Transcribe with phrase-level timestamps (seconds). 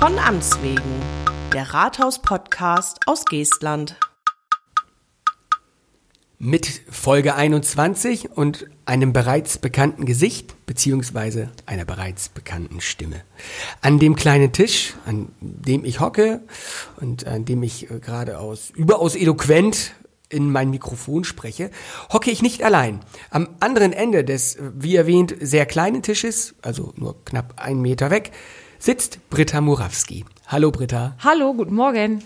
[0.00, 0.80] Von Amts wegen,
[1.52, 3.96] der Rathaus-Podcast aus Geestland.
[6.38, 13.20] Mit Folge 21 und einem bereits bekannten Gesicht beziehungsweise einer bereits bekannten Stimme.
[13.82, 16.40] An dem kleinen Tisch, an dem ich hocke
[16.98, 19.92] und an dem ich äh, geradeaus überaus eloquent
[20.30, 21.70] in mein Mikrofon spreche,
[22.10, 23.00] hocke ich nicht allein.
[23.28, 28.10] Am anderen Ende des, äh, wie erwähnt, sehr kleinen Tisches, also nur knapp einen Meter
[28.10, 28.32] weg,
[28.80, 30.24] sitzt Britta Murawski.
[30.48, 31.14] Hallo Britta.
[31.22, 32.24] Hallo, guten Morgen.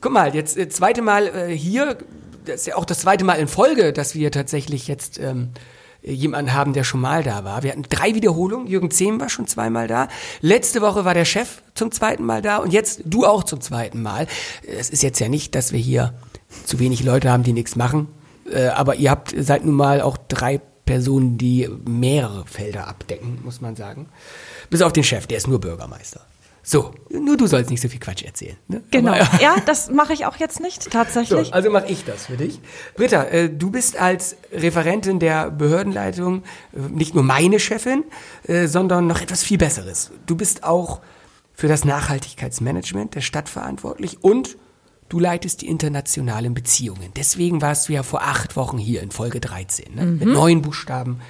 [0.00, 1.98] Guck mal, jetzt äh, zweite Mal äh, hier,
[2.44, 5.50] das ist ja auch das zweite Mal in Folge, dass wir tatsächlich jetzt ähm,
[6.02, 7.64] jemanden haben, der schon mal da war.
[7.64, 8.68] Wir hatten drei Wiederholungen.
[8.68, 10.06] Jürgen Zehm war schon zweimal da.
[10.40, 14.00] Letzte Woche war der Chef zum zweiten Mal da und jetzt du auch zum zweiten
[14.00, 14.28] Mal.
[14.64, 16.14] Es ist jetzt ja nicht, dass wir hier
[16.64, 18.06] zu wenig Leute haben, die nichts machen.
[18.48, 23.60] Äh, aber ihr habt seid nun mal auch drei Personen, die mehrere Felder abdecken, muss
[23.60, 24.08] man sagen.
[24.70, 26.24] Bis auf den Chef, der ist nur Bürgermeister.
[26.62, 28.56] So, nur du sollst nicht so viel Quatsch erzählen.
[28.66, 28.82] Ne?
[28.90, 29.12] Genau.
[29.12, 31.48] Aber, ja, das mache ich auch jetzt nicht, tatsächlich.
[31.48, 32.60] so, also mache ich das für dich.
[32.96, 38.02] Britta, äh, du bist als Referentin der Behördenleitung äh, nicht nur meine Chefin,
[38.48, 40.10] äh, sondern noch etwas viel Besseres.
[40.26, 41.00] Du bist auch
[41.54, 44.56] für das Nachhaltigkeitsmanagement der Stadt verantwortlich und
[45.08, 47.12] du leitest die internationalen Beziehungen.
[47.16, 50.06] Deswegen warst du ja vor acht Wochen hier in Folge 13 ne?
[50.06, 51.20] mit neun Buchstaben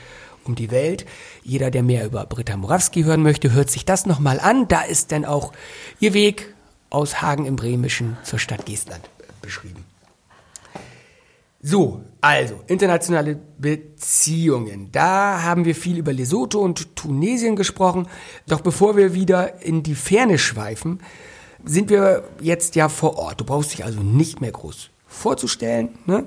[0.44, 1.06] um die Welt.
[1.42, 4.68] Jeder, der mehr über Britta Morawski hören möchte, hört sich das nochmal an.
[4.68, 5.52] Da ist dann auch
[6.00, 6.54] ihr Weg
[6.90, 9.08] aus Hagen im Bremischen zur Stadt Geestland
[9.42, 9.84] beschrieben.
[11.60, 14.90] So, also internationale Beziehungen.
[14.92, 18.06] Da haben wir viel über Lesotho und Tunesien gesprochen.
[18.46, 21.00] Doch bevor wir wieder in die Ferne schweifen,
[21.66, 23.40] sind wir jetzt ja vor Ort.
[23.40, 25.90] Du brauchst dich also nicht mehr groß vorzustellen.
[26.06, 26.24] Ne?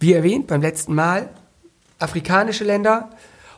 [0.00, 1.30] Wie erwähnt beim letzten Mal,
[1.98, 3.10] afrikanische Länder.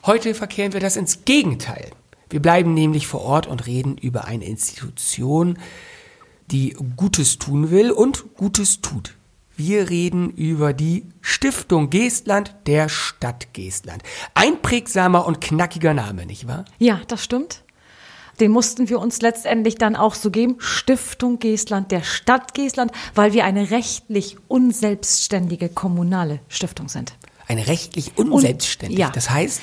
[0.06, 1.90] Heute verkehren wir das ins Gegenteil.
[2.30, 5.58] Wir bleiben nämlich vor Ort und reden über eine Institution,
[6.50, 9.14] die Gutes tun will und Gutes tut.
[9.56, 14.02] Wir reden über die Stiftung Geestland der Stadt Geestland.
[14.32, 16.64] Ein prägsamer und knackiger Name, nicht wahr?
[16.78, 17.62] Ja, das stimmt.
[18.40, 20.56] Den mussten wir uns letztendlich dann auch so geben.
[20.58, 27.12] Stiftung Geestland der Stadt Geestland, weil wir eine rechtlich unselbstständige kommunale Stiftung sind.
[27.46, 28.98] Eine rechtlich unselbstständig.
[28.98, 29.10] ja.
[29.10, 29.60] Das heißt,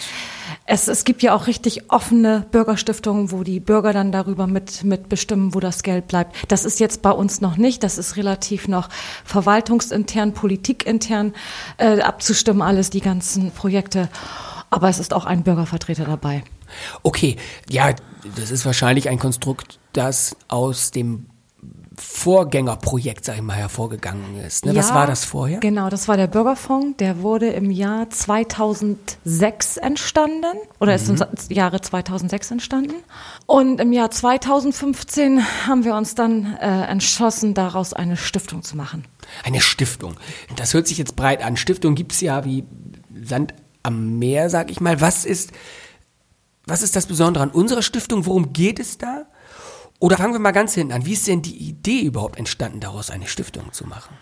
[0.65, 5.53] Es, es gibt ja auch richtig offene Bürgerstiftungen, wo die Bürger dann darüber mit, mitbestimmen,
[5.53, 6.35] wo das Geld bleibt.
[6.49, 7.83] Das ist jetzt bei uns noch nicht.
[7.83, 8.89] Das ist relativ noch
[9.23, 11.33] verwaltungsintern, politikintern
[11.77, 14.09] äh, abzustimmen, alles, die ganzen Projekte.
[14.69, 16.43] Aber es ist auch ein Bürgervertreter dabei.
[17.03, 17.37] Okay,
[17.69, 17.93] ja,
[18.35, 21.27] das ist wahrscheinlich ein Konstrukt, das aus dem
[21.99, 24.65] Vorgängerprojekt, sag ich mal, hervorgegangen ist.
[24.65, 24.75] Ne?
[24.75, 25.59] Was Ja, war das vorher?
[25.59, 26.97] Genau, das war der Bürgerfonds.
[26.97, 30.45] Der wurde im Jahr 2006 entstanden
[30.79, 31.23] oder ist Mhm.
[31.49, 32.93] im Jahre 2006 entstanden.
[33.47, 39.05] Und im Jahr 2015 haben wir uns dann äh, entschlossen, daraus eine Stiftung zu machen.
[39.43, 40.15] Eine Stiftung.
[40.55, 41.57] Das hört sich jetzt breit an.
[41.57, 42.63] Stiftung gibt's ja wie
[43.23, 43.53] Sand
[43.83, 45.01] am Meer, sag ich mal.
[45.01, 45.51] Was ist,
[46.67, 48.25] was ist das Besondere an unserer Stiftung?
[48.25, 49.25] Worum geht es da?
[49.99, 51.05] Oder fangen wir mal ganz hinten an.
[51.05, 54.13] Wie ist denn die Idee überhaupt entstanden, daraus eine Stiftung zu machen?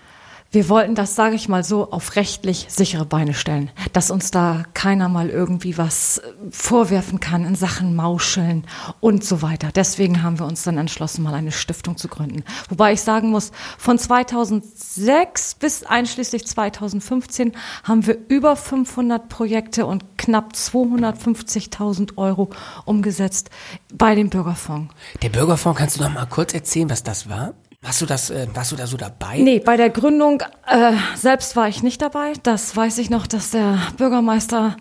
[0.56, 4.63] Wir wollten das, sage ich mal so, auf rechtlich sichere Beine stellen, dass uns da
[4.73, 8.66] keiner mal irgendwie was äh, vorwerfen kann in Sachen Mauscheln
[9.01, 9.72] und so weiter.
[9.75, 12.45] Deswegen haben wir uns dann entschlossen, mal eine Stiftung zu gründen.
[12.69, 17.51] Wobei ich sagen muss, von 2006 bis einschließlich 2015
[17.83, 22.50] haben wir über 500 Projekte und knapp 250.000 Euro
[22.86, 23.50] umgesetzt
[23.94, 24.94] bei dem Bürgerfonds.
[25.22, 27.53] Der Bürgerfonds, kannst du noch mal kurz erzählen, was das war?
[27.81, 29.38] Warst du, das, äh, warst du da so dabei?
[29.38, 32.34] Nee, bei der Gründung äh, selbst war ich nicht dabei.
[32.41, 34.75] Das weiß ich noch, dass der Bürgermeister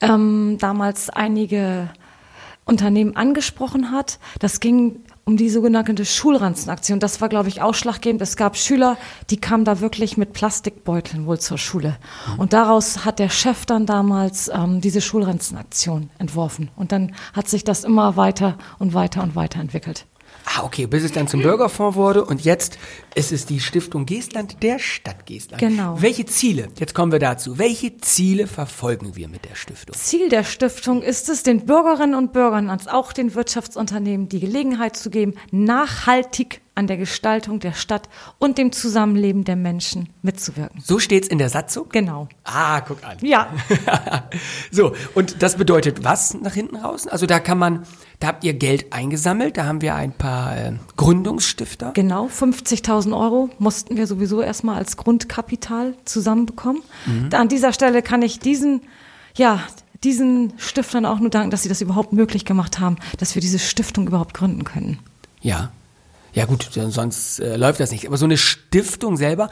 [0.00, 1.90] ähm, damals einige
[2.64, 4.20] Unternehmen angesprochen hat.
[4.38, 6.98] Das ging um die sogenannte Schulranzenaktion.
[6.98, 8.20] Das war, glaube ich, ausschlaggebend.
[8.22, 8.96] Es gab Schüler,
[9.30, 11.96] die kamen da wirklich mit Plastikbeuteln wohl zur Schule.
[12.36, 16.70] Und daraus hat der Chef dann damals ähm, diese Schulranzenaktion entworfen.
[16.76, 20.06] Und dann hat sich das immer weiter und weiter und weiter entwickelt.
[20.52, 22.76] Ah, okay, bis es dann zum Bürgerfonds wurde und jetzt
[23.14, 25.60] ist es die Stiftung Geestland der Stadt Geestland.
[25.60, 26.02] Genau.
[26.02, 29.94] Welche Ziele, jetzt kommen wir dazu, welche Ziele verfolgen wir mit der Stiftung?
[29.94, 34.96] Ziel der Stiftung ist es, den Bürgerinnen und Bürgern als auch den Wirtschaftsunternehmen die Gelegenheit
[34.96, 40.80] zu geben, nachhaltig an der Gestaltung der Stadt und dem Zusammenleben der Menschen mitzuwirken.
[40.82, 41.90] So steht's in der Satzung?
[41.92, 42.26] Genau.
[42.42, 43.18] Ah, guck an.
[43.20, 43.52] Ja.
[44.70, 47.06] so, und das bedeutet was nach hinten raus?
[47.06, 47.84] Also da kann man,
[48.18, 51.92] da habt ihr Geld eingesammelt, da haben wir ein paar äh, Gründungsstifter.
[51.92, 56.82] Genau, 50.000 Euro mussten wir sowieso erstmal als Grundkapital zusammenbekommen.
[57.32, 58.80] An dieser Stelle kann ich diesen,
[59.36, 59.60] ja,
[60.02, 63.58] diesen Stiftern auch nur danken, dass sie das überhaupt möglich gemacht haben, dass wir diese
[63.58, 64.98] Stiftung überhaupt gründen können.
[65.42, 65.72] Ja.
[66.32, 68.06] Ja gut, sonst äh, läuft das nicht.
[68.06, 69.50] Aber so eine Stiftung selber,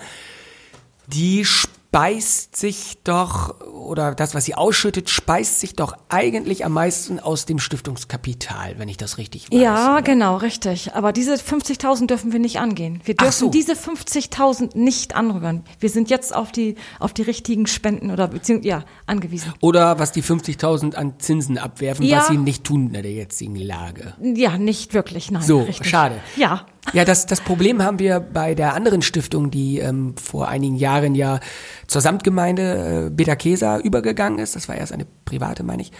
[1.06, 1.44] die
[1.90, 7.46] speist sich doch, oder das, was sie ausschüttet, speist sich doch eigentlich am meisten aus
[7.46, 9.58] dem Stiftungskapital, wenn ich das richtig weiß.
[9.58, 10.02] Ja, oder?
[10.02, 10.92] genau, richtig.
[10.94, 13.00] Aber diese 50.000 dürfen wir nicht angehen.
[13.04, 13.50] Wir dürfen so.
[13.50, 15.64] diese 50.000 nicht anrühren.
[15.80, 19.54] Wir sind jetzt auf die, auf die richtigen Spenden oder beziehungsweise, ja, angewiesen.
[19.60, 22.18] Oder was die 50.000 an Zinsen abwerfen, Ja.
[22.18, 24.12] was sie nicht tun in der jetzigen Lage.
[24.20, 25.42] Ja, nicht wirklich, nein.
[25.42, 25.88] So, richtig.
[25.88, 26.20] schade.
[26.36, 26.66] Ja.
[26.92, 31.14] Ja, das, das Problem haben wir bei der anderen Stiftung, die ähm, vor einigen Jahren
[31.14, 31.40] ja
[31.86, 34.56] zur Samtgemeinde äh, Kesa übergegangen ist.
[34.56, 35.92] Das war erst eine private, meine ich.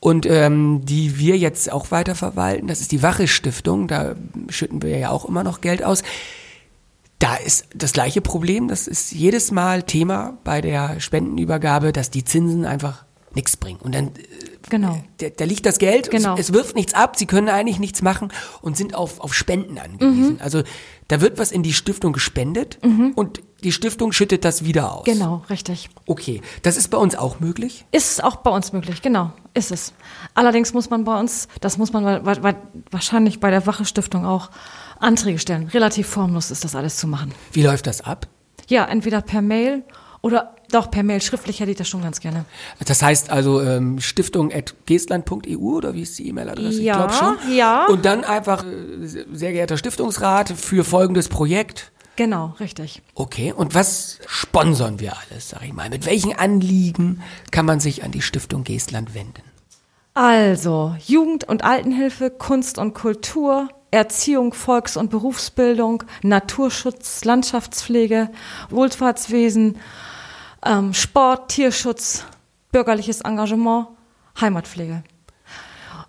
[0.00, 2.66] Und ähm, die wir jetzt auch weiter verwalten.
[2.66, 3.88] Das ist die Wache Stiftung.
[3.88, 4.16] Da
[4.48, 6.02] schütten wir ja auch immer noch Geld aus.
[7.18, 8.68] Da ist das gleiche Problem.
[8.68, 13.04] Das ist jedes Mal Thema bei der Spendenübergabe, dass die Zinsen einfach
[13.34, 13.80] nichts bringen.
[13.80, 14.10] Und dann
[14.70, 15.02] Genau.
[15.18, 16.34] da, da liegt das Geld, Genau.
[16.34, 18.28] es, es wirft nichts ab, sie können eigentlich nichts machen
[18.62, 19.78] und sind auf, auf Spenden Mhm.
[19.78, 20.40] angewiesen.
[20.40, 20.62] Also
[21.08, 22.78] da wird was in die Stiftung gespendet
[23.14, 25.04] und die Stiftung schüttet das wieder aus.
[25.04, 25.90] Genau, richtig.
[26.06, 27.84] Okay, das ist bei uns auch möglich.
[27.92, 29.92] Ist auch bei uns möglich, genau, ist es.
[30.34, 32.54] Allerdings muss man bei uns, das muss man wa- wa-
[32.90, 34.50] wahrscheinlich bei der Wache Stiftung auch
[34.98, 35.68] Anträge stellen.
[35.68, 37.32] Relativ formlos ist das alles zu machen.
[37.52, 38.26] Wie läuft das ab?
[38.68, 39.84] Ja, entweder per Mail oder
[40.70, 41.20] doch per Mail.
[41.20, 42.44] Schriftlich hätte ich das schon ganz gerne.
[42.84, 46.82] Das heißt also ähm, stiftung.geestland.eu oder wie ist die E-Mail-Adresse?
[46.82, 47.56] Ja, ich glaube schon.
[47.56, 47.86] ja.
[47.86, 51.92] Und dann einfach, äh, sehr geehrter Stiftungsrat, für folgendes Projekt.
[52.16, 53.02] Genau, richtig.
[53.14, 55.90] Okay, und was sponsern wir alles, sag ich mal?
[55.90, 59.42] Mit welchen Anliegen kann man sich an die Stiftung Geestland wenden?
[60.14, 68.30] Also, Jugend- und Altenhilfe, Kunst und Kultur, Erziehung, Volks- und Berufsbildung, Naturschutz, Landschaftspflege,
[68.70, 69.78] Wohlfahrtswesen,
[70.64, 72.24] ähm, Sport, Tierschutz,
[72.72, 73.88] bürgerliches Engagement,
[74.40, 75.04] Heimatpflege.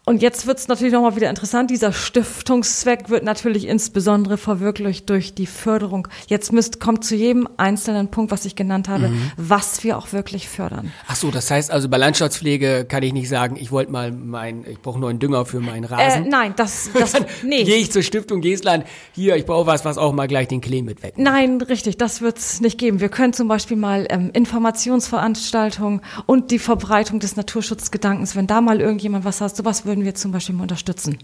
[0.08, 1.72] Und jetzt wird es natürlich nochmal wieder interessant.
[1.72, 6.08] Dieser Stiftungszweck wird natürlich insbesondere verwirklicht durch die Förderung.
[6.28, 10.48] Jetzt müsst, kommt zu jedem einzelnen Punkt, was ich genannt habe, was wir auch wirklich
[10.48, 10.92] fördern.
[11.08, 14.64] Ach so, das heißt also bei Landschaftspflege kann ich nicht sagen, ich wollte mal mein,
[14.70, 16.30] ich brauche neuen Dünger für meinen Äh, Rasen.
[16.30, 17.14] nein, das, das,
[17.44, 17.64] nee.
[17.64, 20.84] Gehe ich zur Stiftung Geestland, hier, ich brauche was, was auch mal gleich den Klee
[20.84, 21.16] mit weg.
[21.18, 23.00] Nein, richtig, das wird es nicht geben.
[23.00, 28.82] Wir können zum Beispiel mal ähm, Informationsveranstaltungen und die Verbreitung des Naturschutzgedankens, wenn da mal
[28.82, 31.20] irgendjemand was hat, sowas würden wir zum Beispiel mal unterstützen.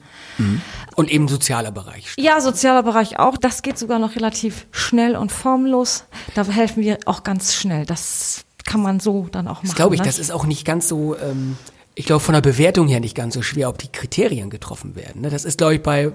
[0.96, 2.14] Und eben sozialer Bereich.
[2.18, 3.38] Ja, sozialer Bereich auch.
[3.38, 6.06] Das geht sogar noch relativ schnell und formlos.
[6.36, 7.86] Da helfen wir auch ganz schnell.
[7.86, 9.68] Das kann man so dann auch machen.
[9.68, 10.08] Das glaube ich, ne?
[10.08, 11.58] das ist auch nicht ganz so, ähm,
[11.96, 15.22] ich glaube von der Bewertung her nicht ganz so schwer, ob die Kriterien getroffen werden.
[15.22, 15.30] Ne?
[15.30, 16.12] Das ist, glaube ich, bei,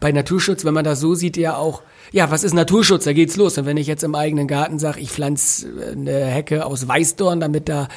[0.00, 3.04] bei Naturschutz, wenn man das so sieht, ja auch, ja, was ist Naturschutz?
[3.04, 3.56] Da geht's los.
[3.56, 7.40] Und wenn ich jetzt im eigenen Garten sage, ich pflanze äh, eine Hecke aus Weißdorn,
[7.40, 7.88] damit da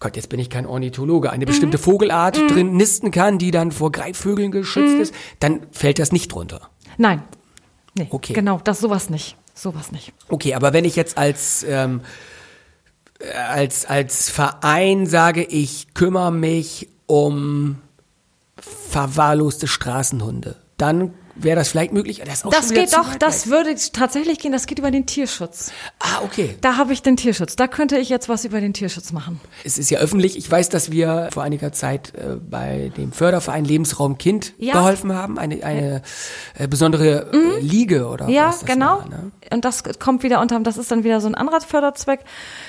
[0.00, 3.90] Gott, jetzt bin ich kein Ornithologe, eine bestimmte Vogelart drin nisten kann, die dann vor
[3.92, 6.68] Greifvögeln geschützt ist, dann fällt das nicht drunter.
[6.98, 7.22] Nein.
[7.96, 8.32] Nee, Okay.
[8.32, 9.36] Genau, das sowas nicht.
[9.54, 10.12] Sowas nicht.
[10.28, 12.00] Okay, aber wenn ich jetzt als, ähm,
[13.20, 17.76] äh, als, als Verein sage, ich kümmere mich um
[18.56, 22.22] verwahrloste Straßenhunde, dann wäre das vielleicht möglich.
[22.24, 25.72] Das, Das geht doch, das würde tatsächlich gehen, das geht über den Tierschutz.
[25.98, 26.56] Ah, okay.
[26.60, 27.56] Da habe ich den Tierschutz.
[27.56, 29.40] Da könnte ich jetzt was über den Tierschutz machen.
[29.64, 30.36] Es ist ja öffentlich.
[30.36, 34.74] Ich weiß, dass wir vor einiger Zeit äh, bei dem Förderverein Lebensraum Kind Ja.
[34.74, 35.38] geholfen haben.
[35.38, 36.02] Eine, eine
[36.58, 38.98] äh, besondere äh, Liege oder Ja, was das genau.
[39.00, 39.32] war, ne?
[39.52, 42.20] Und das kommt wieder unter, das ist dann wieder so ein anderer Förderzweck.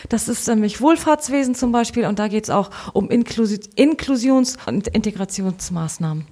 [0.10, 4.88] Das ist nämlich Wohlfahrtswesen zum Beispiel und da geht es auch um Inklusi Inklusions- und
[4.89, 6.28] Integrationsmaßnahmen.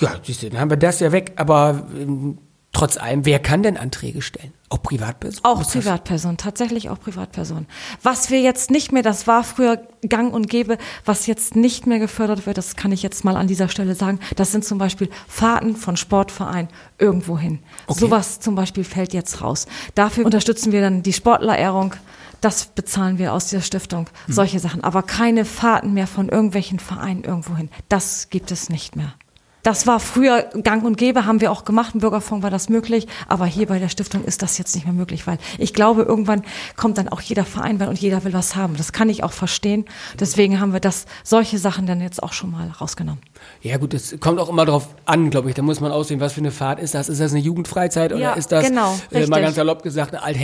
[0.00, 1.32] Ja, siehst du, dann haben wir das ja weg.
[1.36, 2.38] Aber ähm,
[2.72, 4.52] trotz allem, wer kann denn Anträge stellen?
[4.68, 5.44] Auch Privatpersonen?
[5.44, 7.66] Auch Privatpersonen, tatsächlich auch Privatpersonen.
[8.02, 12.00] Was wir jetzt nicht mehr, das war früher gang und gäbe, was jetzt nicht mehr
[12.00, 15.08] gefördert wird, das kann ich jetzt mal an dieser Stelle sagen, das sind zum Beispiel
[15.28, 17.60] Fahrten von Sportvereinen irgendwo hin.
[17.86, 18.00] Okay.
[18.00, 19.66] Sowas zum Beispiel fällt jetzt raus.
[19.94, 21.94] Dafür unterstützen wir dann die Sportlerehrung.
[22.40, 24.10] Das bezahlen wir aus der Stiftung.
[24.26, 24.34] Hm.
[24.34, 24.82] Solche Sachen.
[24.82, 27.70] Aber keine Fahrten mehr von irgendwelchen Vereinen irgendwo hin.
[27.88, 29.14] Das gibt es nicht mehr.
[29.64, 31.94] Das war früher gang und gäbe, haben wir auch gemacht.
[31.94, 33.08] Im Bürgerfonds war das möglich.
[33.28, 36.44] Aber hier bei der Stiftung ist das jetzt nicht mehr möglich, weil ich glaube, irgendwann
[36.76, 38.76] kommt dann auch jeder Verein und jeder will was haben.
[38.76, 39.86] Das kann ich auch verstehen.
[40.20, 43.20] Deswegen haben wir das, solche Sachen dann jetzt auch schon mal rausgenommen.
[43.62, 45.54] Ja gut, das kommt auch immer drauf an, glaube ich.
[45.54, 47.08] Da muss man aussehen, was für eine Fahrt ist das.
[47.08, 50.36] Ist das eine Jugendfreizeit oder Ja, ist das, genau, äh, mal ganz salopp gesagt, eine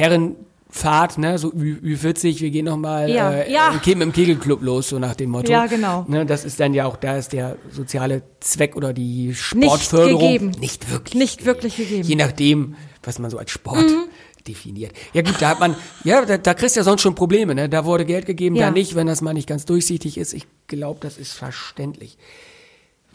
[0.71, 1.39] Altherrenfahrt, ne?
[1.39, 3.73] so Ü- Ü40, wir gehen nochmal Ja, äh, ja.
[3.85, 5.51] im im Kegelclub los, so nach dem Motto.
[5.51, 6.05] Ja, genau.
[6.09, 6.25] Ne?
[6.27, 10.51] Das ist dann ja auch, da ist der soziale Zweck oder die Sportförderung gegeben.
[10.61, 12.03] nicht wirklich Nicht wirklich gegeben.
[12.03, 12.09] Mhm.
[12.09, 13.85] Je nachdem, was man so als Sport
[14.47, 14.93] definiert.
[15.13, 17.69] Ja gut, da hat man, ja, da, da kriegst du ja sonst schon Probleme, ne?
[17.69, 18.67] Da wurde Geld gegeben, Ja.
[18.67, 20.33] da nicht, wenn das mal nicht ganz durchsichtig ist.
[20.33, 22.17] Ich glaube, das ist verständlich.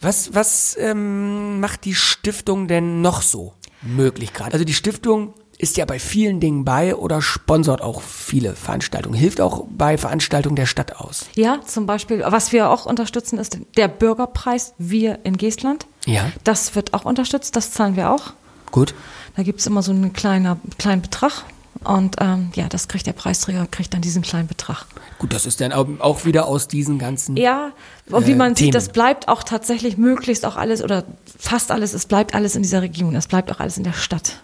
[0.00, 3.54] Was, was ähm, macht die Stiftung denn noch so?
[3.82, 4.52] möglich gerade?
[4.54, 9.40] Also die Stiftung ist ja bei vielen Dingen bei oder sponsort auch viele Veranstaltungen, hilft
[9.40, 11.26] auch bei Veranstaltungen der Stadt aus.
[11.34, 15.86] Ja, zum Beispiel, was wir auch unterstützen, ist der Bürgerpreis Wir in Geestland.
[16.04, 16.30] Ja.
[16.44, 18.32] Das wird auch unterstützt, das zahlen wir auch.
[18.70, 18.94] Gut.
[19.36, 21.44] Da gibt es immer so einen kleiner, kleinen Betrag.
[21.84, 24.86] Und ähm, ja, das kriegt der Preisträger, kriegt dann diesen kleinen Betrag.
[25.18, 27.36] Gut, das ist dann auch, wieder aus diesen ganzen.
[27.36, 27.72] Ja,
[28.10, 28.66] und wie Äh, man Themen.
[28.68, 31.04] sieht, das bleibt auch tatsächlich möglichst auch alles oder
[31.38, 34.42] fast alles, es bleibt alles in dieser Region, es bleibt auch alles in der Stadt.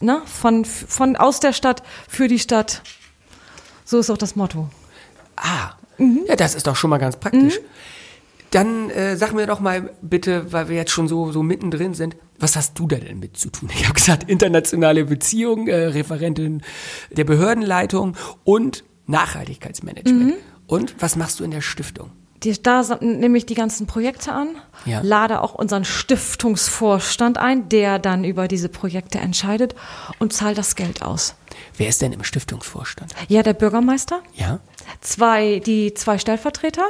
[0.00, 0.22] Ne?
[0.26, 2.82] Von, von aus der Stadt für die Stadt.
[3.84, 4.68] So ist auch das Motto.
[5.36, 6.24] Ah, Mhm.
[6.26, 7.60] ja, das ist doch schon mal ganz praktisch.
[8.50, 12.16] Dann äh, sag mir doch mal bitte, weil wir jetzt schon so, so mittendrin sind,
[12.38, 13.68] was hast du da denn mit zu tun?
[13.72, 16.62] Ich habe gesagt, internationale Beziehungen, äh, Referentin
[17.12, 20.26] der Behördenleitung und Nachhaltigkeitsmanagement.
[20.26, 20.34] Mhm.
[20.66, 22.10] Und was machst du in der Stiftung?
[22.42, 24.48] Die, da nehme ich die ganzen Projekte an,
[24.84, 25.00] Ja.
[25.02, 29.74] lade auch unseren Stiftungsvorstand ein, der dann über diese Projekte entscheidet
[30.18, 31.34] und zahlt das Geld aus.
[31.78, 33.14] Wer ist denn im Stiftungsvorstand?
[33.28, 34.60] Ja, der Bürgermeister, Ja?
[35.00, 36.84] zwei, die zwei Stellvertreter,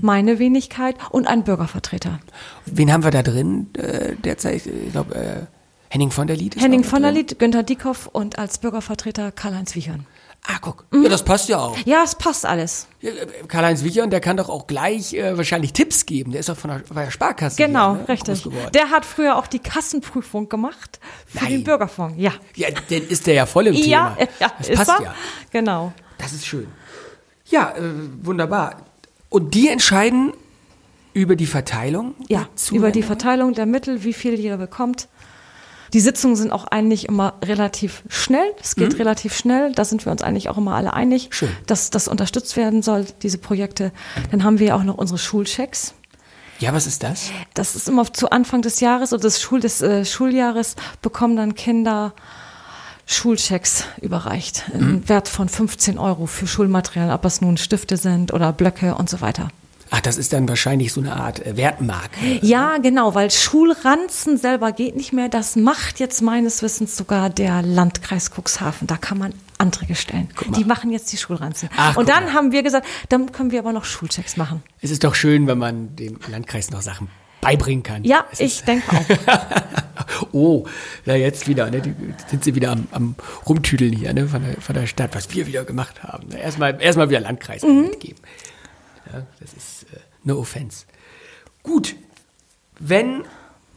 [0.00, 2.20] meine Wenigkeit und ein Bürgervertreter.
[2.64, 4.64] Wen haben wir da drin äh, derzeit?
[4.66, 5.40] Ich glaube, äh,
[5.88, 7.12] Henning von der Lied ist Henning von der.
[7.12, 10.06] Lied, Günther Dieckhoff und als Bürgervertreter Karl-Heinz Wichern.
[10.48, 10.84] Ah, guck.
[10.92, 11.02] Mhm.
[11.02, 11.76] Ja, das passt ja auch.
[11.84, 12.86] Ja, es passt alles.
[13.02, 13.10] Äh,
[13.48, 16.30] Karl-Heinz Wichern, der kann doch auch gleich äh, wahrscheinlich Tipps geben.
[16.30, 17.56] Der ist doch von der, der Sparkasse.
[17.60, 18.08] Genau, hier, ne?
[18.08, 18.48] richtig.
[18.72, 21.48] Der hat früher auch die Kassenprüfung gemacht für Nein.
[21.52, 22.14] den Bürgerfonds.
[22.18, 22.32] Ja.
[22.54, 24.28] Ja, dann ist der ja voll im Ja, Thema.
[24.38, 25.02] ja, das ist passt er?
[25.06, 25.14] ja.
[25.50, 25.92] Genau.
[26.18, 26.68] Das ist schön.
[27.46, 27.80] Ja, äh,
[28.22, 28.76] wunderbar.
[29.28, 30.32] Und die entscheiden
[31.12, 32.14] über die Verteilung?
[32.28, 35.08] Ja, über die Verteilung der Mittel, wie viel jeder bekommt.
[35.96, 38.52] Die Sitzungen sind auch eigentlich immer relativ schnell.
[38.62, 39.72] Es geht relativ schnell.
[39.72, 41.32] Da sind wir uns eigentlich auch immer alle einig, Mhm.
[41.32, 41.48] Schön.
[41.66, 43.92] dass das unterstützt werden soll, diese Projekte.
[44.30, 45.94] Dann haben wir ja auch noch unsere Schulchecks.
[46.58, 47.30] Ja, was ist das?
[47.54, 51.54] Das ist immer zu Anfang des Jahres oder des, Schul des äh, Schuljahres bekommen dann
[51.54, 52.12] Kinder
[53.06, 54.64] Schulchecks überreicht.
[54.74, 59.08] Im Wert von 15 Euro für Schulmaterial, ob es nun Stifte sind oder Blöcke und
[59.08, 59.48] so weiter.
[59.90, 62.40] Ach, das ist dann wahrscheinlich so eine Art äh, Wertmarke.
[62.42, 65.28] Ja, genau, weil Schulranzen selber geht nicht mehr.
[65.28, 68.86] Das macht jetzt meines Wissens sogar der Landkreis Cuxhaven.
[68.86, 70.28] Da kann man Anträge stellen.
[70.56, 71.68] Die machen jetzt die Schulranzen.
[71.76, 72.32] Ach, und dann mal.
[72.34, 74.62] haben wir gesagt, dann können wir aber noch Schulchecks machen.
[74.82, 77.08] Es ist doch schön, wenn man dem Landkreis noch Sachen
[77.40, 78.02] beibringen kann.
[78.04, 80.26] Ja, Es ich denke auch.
[80.32, 80.66] oh,
[81.04, 81.80] na jetzt wieder, ne?
[81.80, 81.94] Die,
[82.28, 83.14] sind sie wieder am, am
[83.48, 84.26] Rumtüdeln hier, ne?
[84.26, 86.30] Von der, von der Stadt, was wir wieder gemacht haben.
[86.32, 87.82] Erstmal, erstmal wieder Landkreis Mhm.
[87.82, 88.18] mitgeben.
[89.12, 90.84] Ja, das ist äh, no offense.
[91.62, 91.94] Gut,
[92.78, 93.24] wenn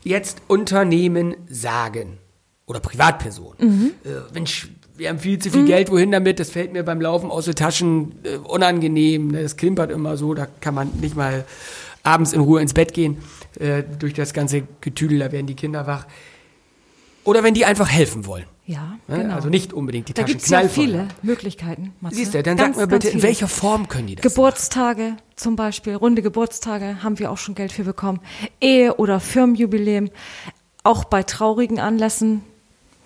[0.03, 2.17] jetzt Unternehmen sagen
[2.65, 3.91] oder Privatpersonen, Mhm.
[4.05, 6.39] äh, Mensch, wir haben viel zu viel Geld, wohin damit?
[6.39, 9.29] Das fällt mir beim Laufen aus den Taschen äh, unangenehm.
[9.29, 9.43] Ne?
[9.43, 11.45] Das klimpert immer so, da kann man nicht mal
[12.03, 13.17] abends in Ruhe ins Bett gehen.
[13.59, 16.05] Äh, durch das ganze Getüdel, da werden die Kinder wach.
[17.23, 18.45] Oder wenn die einfach helfen wollen.
[18.69, 19.23] Ja, Ne?
[19.23, 19.33] genau.
[19.33, 21.07] Also nicht unbedingt die da Taschen gibt es ja viele haben.
[21.23, 21.93] Möglichkeiten.
[22.01, 22.17] Matze.
[22.17, 24.21] Siehst du, dann Ganz, sag mir bitte, in welcher Form können die das?
[24.21, 28.19] Geburtstage zum Beispiel, runde Geburtstage haben wir auch schon Geld für bekommen.
[28.61, 30.11] Ehe- oder Firmenjubiläum,
[30.83, 32.43] auch bei traurigen Anlässen,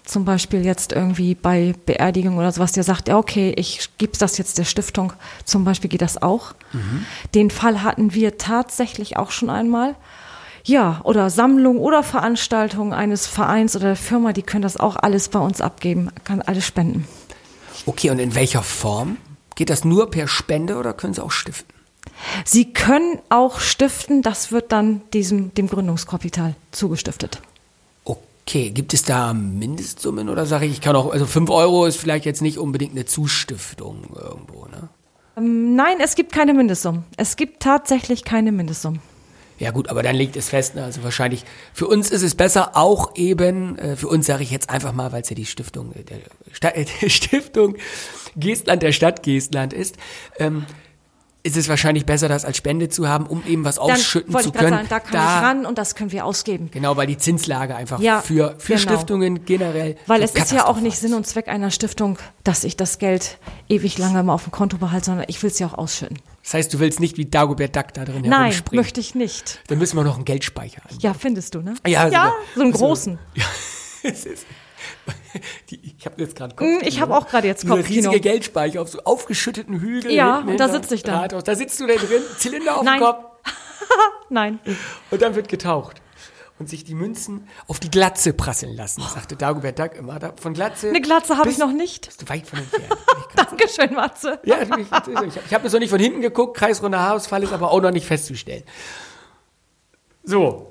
[0.03, 4.37] zum Beispiel jetzt irgendwie bei Beerdigung oder sowas, der sagt, ja okay, ich gebe das
[4.37, 5.13] jetzt der Stiftung,
[5.45, 6.55] zum Beispiel geht das auch.
[7.33, 9.95] Den Fall hatten wir tatsächlich auch schon einmal.
[10.65, 15.27] Ja, oder Sammlung oder Veranstaltung eines Vereins oder der Firma, die können das auch alles
[15.29, 17.05] bei uns abgeben, kann alles spenden.
[17.85, 19.17] Okay, und in welcher Form?
[19.55, 21.73] Geht das nur per Spende oder können sie auch stiften?
[22.45, 27.41] Sie können auch stiften, das wird dann diesem, dem Gründungskapital zugestiftet.
[28.05, 31.97] Okay, gibt es da Mindestsummen oder sage ich, ich kann auch, also 5 Euro ist
[31.97, 34.89] vielleicht jetzt nicht unbedingt eine Zustiftung irgendwo, ne?
[35.37, 37.03] Ähm, Nein, es gibt keine Mindestsumme.
[37.17, 38.99] Es gibt tatsächlich keine Mindestsumme.
[39.63, 40.83] Ja gut, aber dann legt es fest, ne?
[40.83, 44.69] also wahrscheinlich, für uns ist es besser, auch eben, äh, für uns sage ich jetzt
[44.69, 46.17] einfach mal, weil es ja die Stiftung, äh, der,
[46.51, 47.77] Sta äh, der Stiftung
[48.35, 49.95] Geestland der Stadt Geestland ist,
[50.37, 50.65] ähm,
[51.43, 54.51] ist es wahrscheinlich besser, das als Spende zu haben, um eben was Dann ausschütten zu
[54.51, 54.69] können.
[54.69, 56.69] sagen, da kann ich ran und das können wir ausgeben.
[56.71, 58.79] Genau, weil die Zinslage einfach Ja, für, für genau.
[58.91, 59.97] Stiftungen generell.
[60.07, 63.37] Weil es ist ja auch nicht Sinn und Zweck einer Stiftung, dass ich das Geld
[63.67, 66.17] ewig lange immer auf dem Konto behalte, sondern ich will es ja auch ausschütten.
[66.43, 68.83] Das heißt, du willst nicht wie Dagobert Duck da drin Nein, herumspringen.
[68.83, 69.61] möchte ich nicht.
[69.67, 70.97] Dann müssen wir noch einen Geldspeicher an.
[70.99, 71.75] Ja, findest du, ne?
[71.87, 73.19] Ja, ja also- so einen großen.
[73.35, 73.45] Ja,
[74.09, 74.45] es ist.
[75.69, 78.09] Die, ich habe jetzt gerade Mm, ich hab auch gerade jetzt Kopfkino.
[78.09, 80.13] riesige Geldspeicher auf so aufgeschütteten Hügeln.
[80.13, 81.15] Ja, und da sitze ich dann.
[81.21, 81.45] Rathaus.
[81.45, 82.99] Da sitzt du da drin, Zylinder auf Nein.
[82.99, 83.23] dem Kopf
[84.29, 84.59] Nein.
[85.09, 86.01] und dann wird getaucht.
[86.59, 90.19] Und sich die Münzen auf die Glatze prasseln lassen, sagte Dagobert Duck immer.
[90.39, 90.89] Von Glatze.
[90.89, 92.05] Eine Glatze habe ich noch nicht.
[92.05, 92.95] Bist du weit von entfernt.
[93.35, 94.39] Dankeschön, Matze.
[94.45, 97.71] Ja, ich, ich, ich habe es noch nicht von hinten geguckt, kreisrunder Haarausfall ist aber
[97.71, 98.63] auch noch nicht festzustellen.
[100.23, 100.69] So.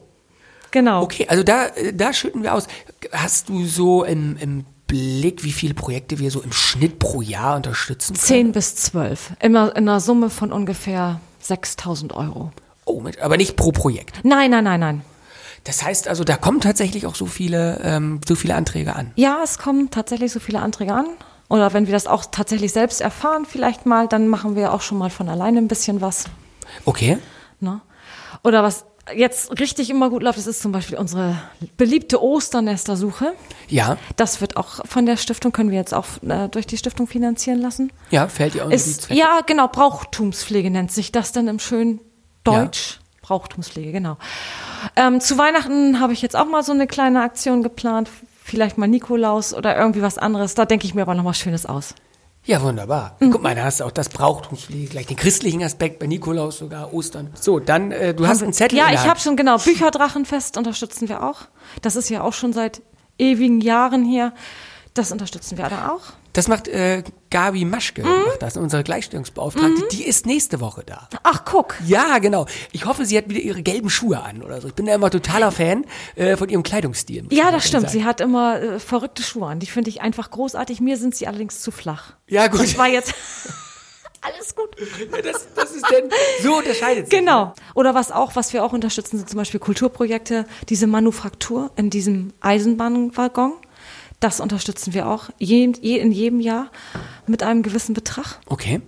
[0.70, 1.02] Genau.
[1.02, 2.66] Okay, also da, da schütten wir aus.
[3.10, 7.56] Hast du so im, im Blick, wie viele Projekte wir so im Schnitt pro Jahr
[7.56, 8.24] unterstützen können?
[8.24, 9.32] Zehn bis zwölf.
[9.40, 12.52] Immer in einer Summe von ungefähr 6000 Euro.
[12.84, 14.20] Oh, aber nicht pro Projekt.
[14.24, 15.04] Nein, nein, nein, nein.
[15.64, 19.12] Das heißt also, da kommen tatsächlich auch so viele, ähm, so viele Anträge an.
[19.16, 21.06] Ja, es kommen tatsächlich so viele Anträge an.
[21.48, 24.98] Oder wenn wir das auch tatsächlich selbst erfahren, vielleicht mal, dann machen wir auch schon
[24.98, 26.24] mal von alleine ein bisschen was.
[26.84, 27.18] Okay.
[27.60, 27.80] Ne?
[28.42, 31.36] Oder was jetzt richtig immer gut läuft, das ist zum Beispiel unsere
[31.76, 33.34] beliebte Osternestersuche.
[33.68, 37.06] Ja, Das wird auch von der Stiftung, können wir jetzt auch äh, durch die Stiftung
[37.06, 37.92] finanzieren lassen.
[38.10, 42.00] ja, fällt dir auch Ist, ja, genau, Brauchtumspflege nennt sich das dann im schönen
[42.44, 43.00] Deutsch.
[43.22, 44.18] Brauchtumspflege, genau.
[44.96, 48.10] Ähm, zu Weihnachten habe ich jetzt auch mal so eine kleine Aktion geplant.
[48.44, 50.54] Vielleicht mal Nikolaus oder irgendwie was anderes.
[50.54, 51.94] Da denke ich mir aber noch was Schönes aus.
[52.44, 53.16] Ja, wunderbar.
[53.20, 53.30] Mhm.
[53.30, 56.92] Guck mal, da hast du auch das Brauchtumspflege, gleich den christlichen Aspekt bei Nikolaus sogar,
[56.92, 57.30] Ostern.
[57.40, 59.58] So, dann, äh, du hast einen Zettel Ja, ich habe schon, genau.
[59.58, 61.42] Bücherdrachenfest unterstützen wir auch.
[61.82, 62.82] Das ist ja auch schon seit
[63.16, 64.32] ewigen Jahren hier.
[64.94, 66.14] Das unterstützen wir da auch.
[66.34, 68.08] Das macht äh, Gabi Maschke, Mhm.
[68.26, 69.82] macht das, unsere Gleichstellungsbeauftragte.
[69.92, 71.08] Die ist nächste Woche da.
[71.24, 71.74] Ach, guck.
[71.86, 72.46] Ja, genau.
[72.72, 74.68] Ich hoffe, sie hat wieder ihre gelben Schuhe an oder so.
[74.68, 75.84] Ich bin da immer totaler Fan
[76.16, 77.26] äh, von ihrem Kleidungsstil.
[77.28, 77.82] ich Ja, das stimmt.
[77.82, 77.92] sagen.
[77.92, 79.58] Sie hat immer äh, verrückte Schuhe an.
[79.60, 80.80] Die finde ich einfach großartig.
[80.80, 82.14] Mir sind sie allerdings zu flach.
[82.28, 82.60] Ja, gut.
[82.62, 83.12] Das war jetzt
[84.22, 84.70] alles gut.
[85.24, 86.08] Das, das ist denn,
[86.42, 87.18] so unterscheidet sich.
[87.18, 87.52] Genau.
[87.74, 90.46] Oder was auch, was wir auch unterstützen, sind zum Beispiel Kulturprojekte.
[90.70, 93.52] Diese Manufaktur in diesem Eisenbahnwaggon.
[94.22, 96.70] Das unterstützen wir auch je, je, in jedem Jahr
[97.26, 98.38] mit einem gewissen Betrag.
[98.46, 98.80] Okay.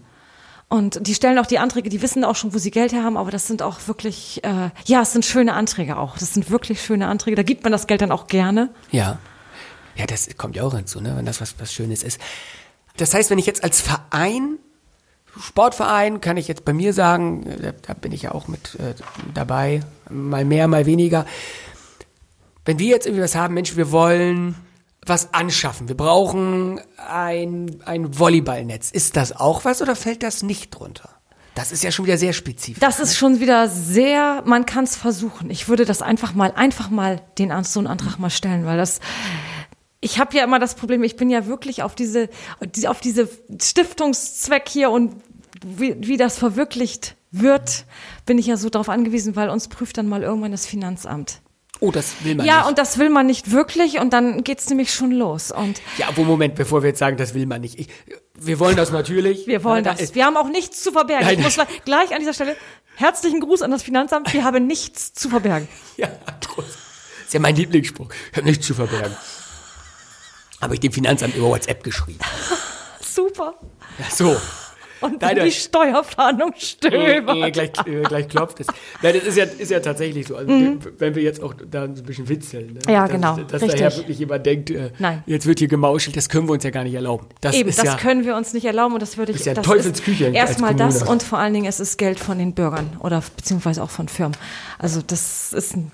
[0.68, 3.16] Und die stellen auch die Anträge, die wissen auch schon, wo sie Geld her haben,
[3.16, 6.16] aber das sind auch wirklich, äh, ja, es sind schöne Anträge auch.
[6.18, 7.34] Das sind wirklich schöne Anträge.
[7.34, 8.70] Da gibt man das Geld dann auch gerne.
[8.92, 9.18] Ja.
[9.96, 12.20] Ja, das kommt ja auch hinzu, ne, wenn das was, was Schönes ist.
[12.96, 14.58] Das heißt, wenn ich jetzt als Verein,
[15.40, 18.76] Sportverein, kann ich jetzt bei mir sagen, äh, da, da bin ich ja auch mit
[18.76, 18.94] äh,
[19.34, 21.26] dabei, mal mehr, mal weniger.
[22.64, 24.54] Wenn wir jetzt irgendwie was haben, Mensch, wir wollen
[25.06, 28.90] was anschaffen, wir brauchen ein, ein Volleyballnetz.
[28.90, 31.10] Ist das auch was oder fällt das nicht drunter?
[31.54, 32.80] Das ist ja schon wieder sehr spezifisch.
[32.80, 35.50] Das ist schon wieder sehr, man kann es versuchen.
[35.50, 38.98] Ich würde das einfach mal, einfach mal den so einen Antrag mal stellen, weil das,
[40.00, 42.28] ich habe ja immer das Problem, ich bin ja wirklich auf diese,
[42.74, 43.28] die- auf diese
[43.62, 45.14] Stiftungszweck hier und
[45.64, 47.84] wie, wie das verwirklicht wird,
[48.26, 51.40] bin ich ja so darauf angewiesen, weil uns prüft dann mal irgendwann das Finanzamt.
[51.84, 52.68] Oh, das will man Ja, nicht.
[52.68, 55.50] und das will man nicht wirklich und dann geht's nämlich schon los.
[55.52, 57.78] Und Ja, wo Moment, bevor wir jetzt sagen, das will man nicht.
[57.78, 57.88] Ich,
[58.34, 59.46] wir wollen das natürlich.
[59.46, 60.14] wir wollen Ja, da das.
[60.14, 61.26] Wir haben auch nichts zu verbergen.
[61.26, 62.56] Nein, ich muss gleich an dieser Stelle
[62.96, 64.32] herzlichen Gruß an das Finanzamt.
[64.32, 65.68] Wir haben nichts zu verbergen.
[65.96, 66.08] Ja,
[66.48, 66.64] groß.
[67.26, 68.08] ist ja mein Lieblingsspruch.
[68.32, 69.14] Ich habe nichts zu verbergen.
[70.60, 72.18] Habe ich dem Finanzamt über WhatsApp geschrieben.
[73.00, 73.54] Super.
[73.98, 74.36] Ja, so.
[75.04, 77.36] Und Nein, dann die Steuerfahndung Äh, stöbert.
[77.36, 78.66] äh, gleich, äh, gleich klopft es.
[79.02, 80.36] Nein, das ist ja, ist ja tatsächlich so.
[80.36, 82.74] Also, wir- wenn wir jetzt auch da ein bisschen witzeln.
[82.74, 82.80] Ne?
[82.86, 82.92] Mhm.
[82.92, 83.80] Ja, dass, genau, Dass richtig.
[83.80, 85.22] daher wirklich jemand denkt, äh, Nein.
[85.26, 87.26] jetzt wird hier gemauschelt, das können wir uns ja gar nicht erlauben.
[87.40, 89.38] Das Eben, ist das ja, können wir uns nicht erlauben und das würde ich.
[89.40, 92.54] ist ja das Teufelsküche Erstmal das und vor allen Dingen es ist Geld von den
[92.54, 94.36] Bürgern oder beziehungsweise auch von Firmen.
[94.78, 95.92] Also das ist ein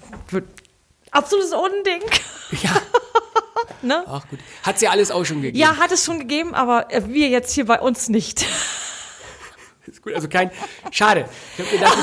[1.10, 2.02] absolutes Unding.
[2.62, 2.70] ja,
[3.82, 4.04] Ne?
[4.06, 4.38] ach gut.
[4.62, 5.56] Hat's ja alles auch schon gegeben.
[5.58, 8.44] Ja, hat es schon gegeben, aber äh, wir jetzt hier bei uns nicht.
[9.86, 10.50] Ist gut, also kein,
[10.90, 11.26] schade.
[11.56, 11.98] Ich hab gedacht,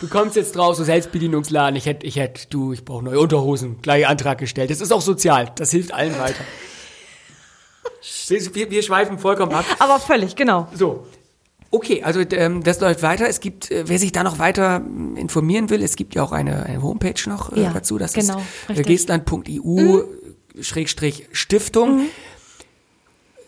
[0.00, 3.80] du, kommst jetzt drauf, so Selbstbedienungsladen, ich hätte, ich hätte, du, ich brauche neue Unterhosen,
[3.82, 4.70] gleich Antrag gestellt.
[4.70, 6.44] Das ist auch sozial, das hilft allen weiter.
[8.28, 9.64] Wir, wir, schweifen vollkommen ab.
[9.78, 10.68] Aber völlig, genau.
[10.74, 11.06] So.
[11.70, 13.28] Okay, also ähm, das läuft weiter.
[13.28, 16.32] Es gibt, äh, wer sich da noch weiter m, informieren will, es gibt ja auch
[16.32, 17.98] eine, eine Homepage noch äh, Ja, dazu.
[17.98, 18.86] Das genau, ist äh, richtig.
[18.86, 20.02] geestland.eu
[20.60, 22.06] Schrägstrich Stiftung.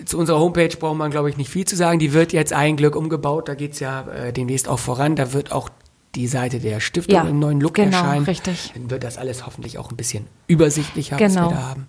[0.04, 1.98] Zu unserer Homepage braucht man, glaube ich, nicht viel zu sagen.
[1.98, 3.48] Die wird jetzt ein Glück umgebaut.
[3.48, 5.16] Da geht's ja äh, demnächst auch voran.
[5.16, 5.68] Da wird auch
[6.14, 8.24] die Seite der Stiftung Ja, im neuen Look genau, erscheinen.
[8.24, 8.72] richtig.
[8.74, 11.50] Dann wird das alles hoffentlich auch ein bisschen übersichtlicher, was Genau.
[11.50, 11.86] wir da haben.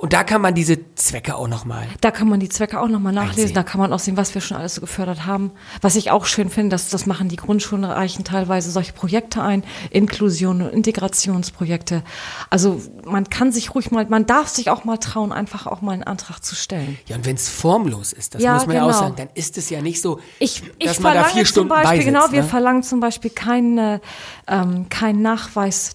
[0.00, 3.12] Und da kann man diese Zwecke auch nochmal Da kann man die Zwecke auch nochmal
[3.12, 3.42] nachlesen.
[3.42, 3.54] Einsehen.
[3.54, 5.50] Da kann man auch sehen, was wir schon alles so gefördert haben.
[5.82, 9.62] Was ich auch schön finde, dass das machen die Grundschulen reichen teilweise solche Projekte ein,
[9.90, 12.02] Inklusion und Integrationsprojekte.
[12.48, 15.92] Also man kann sich ruhig mal, man darf sich auch mal trauen, einfach auch mal
[15.92, 16.98] einen Antrag zu stellen.
[17.04, 18.98] Ja, und wenn es formlos ist, das Ja, muss man ja auch genau.
[19.00, 21.50] sagen, dann ist es ja nicht so, Ich, ich dass man da verlange vier zum
[21.50, 22.48] Stunden Beispiel, beisitzt, genau, wir ne?
[22.48, 24.00] verlangen zum Beispiel keinen
[24.46, 25.94] ähm, kein Nachweis,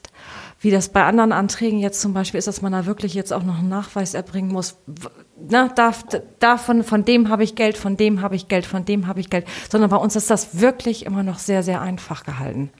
[0.65, 3.43] wie das bei anderen Anträgen jetzt zum Beispiel ist, dass man da wirklich jetzt auch
[3.43, 4.77] noch einen Nachweis erbringen muss.
[4.87, 5.09] W-
[5.47, 6.05] Ne, darf,
[6.39, 9.29] davon, von dem habe ich Geld, von dem habe ich Geld, von dem habe ich
[9.29, 9.45] Geld.
[9.69, 12.71] Sondern bei uns ist das wirklich immer noch sehr, sehr einfach gehalten.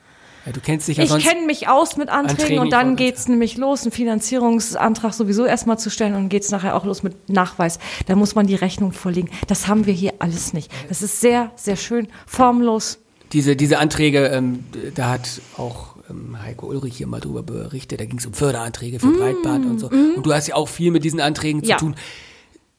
[0.46, 3.04] Ja, du kennst dich ja Ich kenne mich aus mit Anträgen Anträgen, und dann wollte
[3.04, 7.02] geht's nämlich los, einen Finanzierungsantrag sowieso erstmal zu stellen und dann geht's nachher auch los
[7.02, 7.78] mit Nachweis.
[8.06, 9.28] Da muss man die Rechnung vorlegen.
[9.46, 10.72] Das haben wir hier alles nicht.
[10.88, 12.98] Das ist sehr, sehr schön, formlos.
[13.32, 18.04] Diese, diese Anträge, ähm, da hat auch ähm, Heiko Ulrich hier mal drüber berichtet, da
[18.04, 19.88] ging es um Förderanträge für Breitband und so.
[19.88, 21.76] Und du hast ja auch viel mit diesen Anträgen zu Ja.
[21.76, 21.94] tun.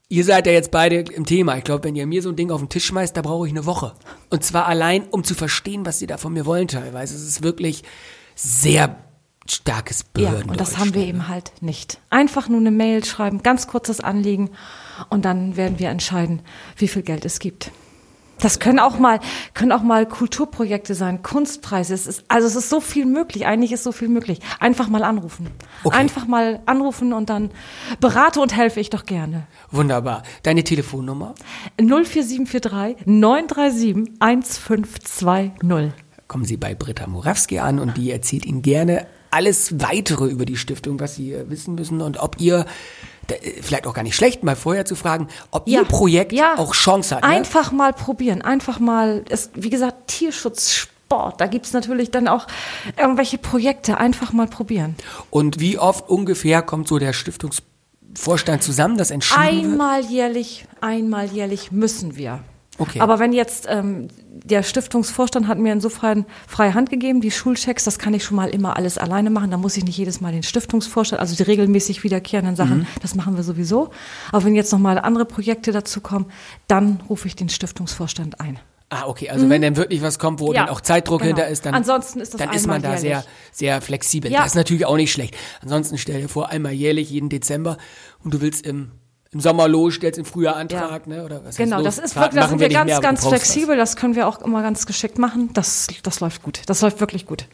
[0.10, 1.58] Ihr seid ja jetzt beide im Thema.
[1.58, 3.52] Ich glaube, wenn ihr mir so ein Ding auf den Tisch schmeißt, da brauche ich
[3.52, 3.92] eine Woche.
[4.30, 7.14] Und zwar allein, um zu verstehen, was sie da von mir wollen teilweise.
[7.16, 7.84] Es ist wirklich
[8.36, 8.96] sehr
[9.50, 10.52] starkes Ja, Behörden.
[10.52, 12.00] und das haben wir eben halt nicht.
[12.10, 14.52] Einfach nur eine Mail schreiben, ganz kurzes Anliegen
[15.10, 16.42] und dann werden wir entscheiden,
[16.78, 17.72] wie viel Geld es gibt.
[18.40, 19.20] Das können auch mal,
[19.54, 21.94] können auch mal Kulturprojekte sein, Kunstpreise.
[21.94, 23.46] Es ist, also es ist so viel möglich.
[23.46, 24.40] Eigentlich ist so viel möglich.
[24.60, 25.48] Einfach mal anrufen.
[25.84, 25.98] Okay.
[25.98, 27.52] Einfach mal anrufen und dann
[28.00, 29.48] berate und helfe ich doch gerne.
[29.72, 30.24] Wunderbar.
[30.44, 31.36] Deine Telefonnummer?
[31.78, 35.94] 04743 937 1520.
[36.28, 40.58] kommen Sie bei Britta Morawski an und die erzählt Ihnen gerne alles weitere über die
[40.58, 42.66] Stiftung, was Sie äh, wissen müssen und ob ihr,
[43.30, 47.16] äh, vielleicht auch gar nicht schlecht, mal vorher zu fragen, ob Ihr Projekt auch Chance
[47.16, 47.24] hat.
[47.24, 47.30] Ne?
[47.30, 48.42] Einfach mal probieren.
[48.42, 51.40] Einfach mal, es, wie gesagt, Tierschutz, Sport.
[51.40, 52.48] Da gibt's natürlich dann auch
[52.98, 53.98] irgendwelche Projekte.
[53.98, 54.96] Einfach mal probieren.
[55.30, 59.64] Und wie oft ungefähr kommt so der Stiftungsvorstand zusammen, das entschieden wird?
[59.64, 62.44] Einmal jährlich, einmal jährlich müssen wir.
[62.78, 63.00] Okay.
[63.00, 64.08] Aber wenn jetzt ähm,
[64.44, 68.50] der Stiftungsvorstand hat mir insofern freie Hand gegeben, die Schulchecks, das kann ich schon mal
[68.50, 69.50] immer alles alleine machen.
[69.52, 72.88] Da muss ich nicht jedes Mal den Stiftungsvorstand, also die regelmäßig wiederkehrenden Sachen, Mhm.
[73.02, 73.90] das machen wir sowieso.
[74.32, 76.28] Aber wenn jetzt noch mal andere Projekte dazu kommen,
[76.68, 78.60] dann rufe ich den Stiftungsvorstand ein.
[78.90, 81.36] Ah, okay, also wenn dann wirklich was kommt, wo Ja, dann auch Zeitdruck genau.
[81.36, 84.32] hinter ist, dann, Ansonsten ist das dann ist man da sehr, sehr flexibel.
[84.32, 84.40] Ja.
[84.44, 85.36] Das ist natürlich auch nicht schlecht.
[85.62, 87.78] Ansonsten stell dir vor, einmal jährlich, jeden Dezember
[88.24, 88.92] und du willst im,
[89.38, 91.24] im Sommer los, stellst im Frühjahr Antrag, ne?
[91.24, 93.78] Oder was Genau, das ist wirklich, da sind wir ganz, ganz flexibel.
[93.78, 95.52] Das können wir auch immer ganz geschickt machen.
[95.54, 96.62] Das, das läuft gut.
[96.66, 97.48] Das läuft wirklich gut.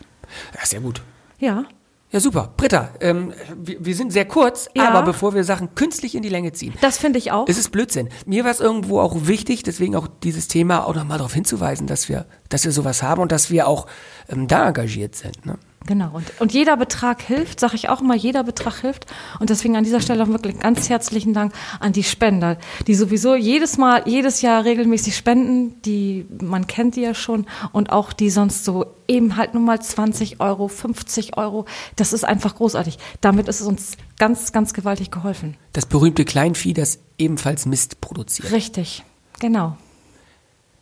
[0.58, 1.02] Ja, sehr gut.
[1.39, 1.65] Ja.
[2.10, 2.54] Ja, super.
[2.56, 4.88] Britta, ähm, wir, wir sind sehr kurz, Ja.
[4.89, 7.50] aber bevor wir Sachen künstlich in die Länge ziehen, Das finde ich auch.
[7.50, 8.08] es ist Blödsinn.
[8.28, 12.08] Mir war es irgendwo auch wichtig, deswegen auch dieses Thema auch nochmal darauf hinzuweisen, dass
[12.10, 13.88] wir, dass wir sowas haben und dass wir auch
[14.30, 15.43] ähm, da engagiert sind.
[15.46, 15.58] Ne?
[15.86, 16.12] Genau.
[16.13, 19.06] Und, und jeder Betrag hilft, sage ich auch immer, jeder Betrag hilft.
[19.39, 23.36] Und deswegen an dieser Stelle auch wirklich ganz herzlichen Dank an die Spender, die sowieso
[23.36, 25.82] jedes Mal, jedes Jahr regelmäßig spenden.
[25.84, 27.46] Die, man kennt die ja schon.
[27.72, 31.65] Und auch die sonst so eben halt nur mal 20 Euro, 50 Euro.
[31.96, 32.98] Das ist einfach großartig.
[33.19, 35.58] Damit ist es uns ganz, ganz gewaltig geholfen.
[35.74, 38.52] Das berühmte Kleinvieh, das ebenfalls Mist produziert.
[38.52, 39.04] Richtig.
[39.39, 39.78] Genau.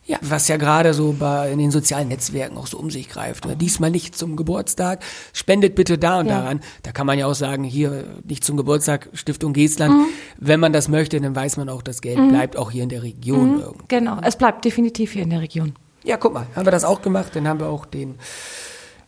[0.03, 3.45] Ja, was ja gerade so bei in den sozialen Netzwerken auch so um sich greift.
[3.45, 3.55] Ne?
[3.55, 6.41] Diesmal nicht zum Geburtstag, spendet bitte da und Ja.
[6.41, 6.59] daran.
[6.81, 9.93] Da kann man ja auch sagen, hier nicht zum Geburtstag, Stiftung Geestland.
[9.93, 10.05] Mhm.
[10.37, 13.03] Wenn man das möchte, dann weiß man auch, das Geld bleibt auch hier in der
[13.03, 13.59] Region.
[13.61, 13.85] irgendwo.
[13.89, 14.17] Genau.
[14.23, 15.73] Es bleibt definitiv hier in der Region.
[16.03, 18.15] Ja, guck mal, haben wir das auch gemacht, dann haben wir auch den,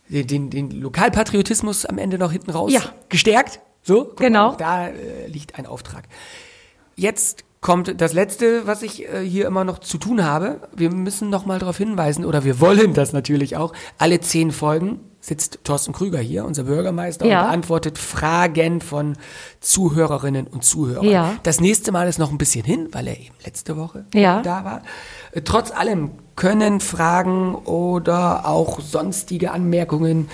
[0.08, 2.82] den, den, den Lokalpatriotismus am Ende noch hinten raus Ja.
[3.08, 3.58] gestärkt.
[3.82, 4.50] So, guck Genau.
[4.52, 6.04] Mal, da äh, liegt ein Auftrag.
[6.96, 10.60] Jetzt kommt das Letzte, was ich äh, hier immer noch zu tun habe.
[10.76, 13.72] Wir müssen noch mal darauf hinweisen, oder wir wollen das natürlich auch.
[13.96, 17.40] Alle zehn Folgen sitzt Thorsten Krüger hier, unser Bürgermeister, Ja.
[17.40, 19.14] und beantwortet Fragen von
[19.60, 21.06] Zuhörerinnen und Zuhörern.
[21.08, 21.36] Ja.
[21.42, 24.42] Das nächste Mal ist noch ein bisschen hin, weil er eben letzte Woche Ja.
[24.42, 24.82] da war.
[25.32, 30.28] Äh, Trotz allem können Fragen oder auch sonstige Anmerkungen,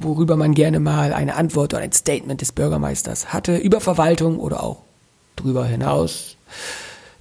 [0.00, 4.64] worüber man gerne mal eine Antwort oder ein Statement des Bürgermeisters hatte, über Verwaltung oder
[4.64, 4.78] auch
[5.36, 6.34] drüber hinaus,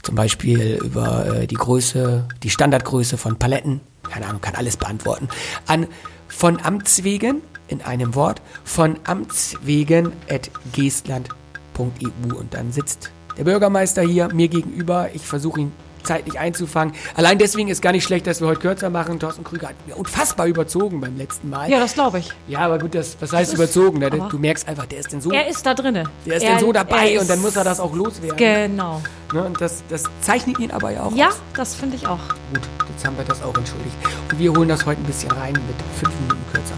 [0.03, 5.27] zum Beispiel über äh, die Größe, die Standardgröße von Paletten, keine Ahnung, kann alles beantworten,
[5.65, 5.87] an
[6.27, 13.43] von Amts wegen, in einem Wort, von Amts wegen at geestland.eu und dann sitzt der
[13.43, 15.71] Bürgermeister hier mir gegenüber, ich versuche ihn
[16.03, 16.93] zeitlich einzufangen.
[17.15, 19.19] Allein deswegen ist gar nicht schlecht, dass wir heute kürzer machen.
[19.19, 21.69] Thorsten Krüger hat mir unfassbar überzogen beim letzten Mal.
[21.69, 22.31] Ja, das glaube ich.
[22.47, 24.03] Ja, aber gut, das, was heißt ist- überzogen?
[24.03, 26.03] Aber- Du merkst einfach, der ist denn so, Er ist da drinne.
[26.25, 28.37] der ist er, denn so dabei und dann ist- muss er das auch loswerden.
[28.37, 29.01] Genau.
[29.33, 29.43] Ne?
[29.43, 31.39] Und das, das zeichnet ihn aber ja auch Ja, aus.
[31.55, 32.19] das finde ich auch.
[32.53, 33.95] Gut, jetzt haben wir das auch entschuldigt.
[34.31, 36.75] Und wir holen das heute ein bisschen rein mit fünf Minuten kürzer.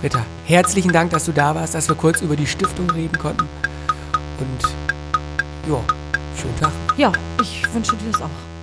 [0.00, 3.48] Britta, herzlichen Dank, dass du da warst, dass wir kurz über die Stiftung reden konnten.
[4.38, 5.78] Und ja,
[6.36, 6.72] schönen Tag.
[6.96, 8.55] Ja, ich wünsche dir das auch.